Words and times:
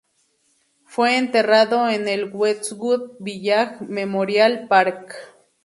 Fue 0.85 1.15
enterrado 1.15 1.87
en 1.87 2.07
el 2.07 2.31
Westwood 2.33 3.17
Village 3.19 3.85
Memorial 3.85 4.67
Park. 4.67 5.13